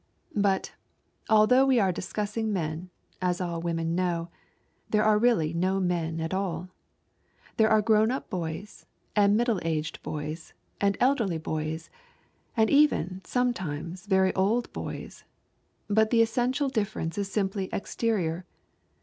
But, 0.35 0.73
although 1.29 1.63
we 1.67 1.79
are 1.79 1.91
discussing 1.91 2.51
men, 2.51 2.89
as 3.21 3.39
all 3.39 3.61
women 3.61 3.93
know, 3.93 4.29
there 4.89 5.03
are 5.03 5.19
really 5.19 5.53
no 5.53 5.79
men 5.79 6.19
at 6.19 6.33
all. 6.33 6.69
There 7.57 7.69
are 7.69 7.83
grown 7.83 8.09
up 8.09 8.27
boys, 8.27 8.87
and 9.15 9.37
middle 9.37 9.59
aged 9.61 10.01
boys, 10.01 10.55
and 10.81 10.97
elderly 10.99 11.37
boys, 11.37 11.91
and 12.57 12.67
even 12.71 13.21
sometimes 13.25 14.07
very 14.07 14.33
old 14.33 14.73
boys. 14.73 15.23
But 15.87 16.09
the 16.09 16.23
essential 16.23 16.69
difference 16.69 17.19
is 17.19 17.31
simply 17.31 17.69
exterior. 17.71 18.47